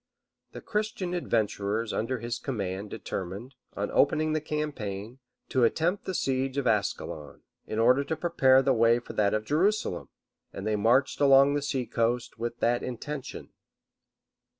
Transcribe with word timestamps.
The 0.53 0.61
Christian 0.61 1.13
adventurers 1.13 1.93
under 1.93 2.17
his 2.17 2.39
command 2.39 2.89
determined, 2.89 3.53
on 3.75 3.91
opening 3.91 4.33
the 4.33 4.41
campaign, 4.41 5.19
to 5.49 5.63
attempt 5.63 6.05
the 6.05 6.15
siege 6.15 6.57
of 6.57 6.65
Ascalon, 6.65 7.43
in 7.67 7.77
order 7.77 8.03
to 8.05 8.15
prepare 8.15 8.63
the 8.63 8.73
way 8.73 8.97
for 8.97 9.13
that 9.13 9.35
of 9.35 9.45
Jerusalem; 9.45 10.09
and 10.51 10.65
they 10.65 10.75
marched 10.75 11.21
along 11.21 11.53
the 11.53 11.61
sea 11.61 11.85
coast 11.85 12.39
with 12.39 12.61
that 12.61 12.81
intention. 12.81 13.49